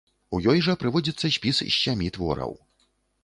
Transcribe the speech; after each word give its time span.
У 0.35 0.37
ёй 0.51 0.61
жа 0.67 0.73
прыводзіцца 0.83 1.29
спіс 1.35 1.59
з 1.65 1.69
сямі 1.81 2.07
твораў. 2.15 2.57